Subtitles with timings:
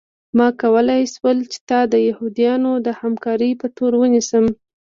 [0.37, 4.45] ما کولی شول چې تا د یهودانو د همکارۍ په تور ونیسم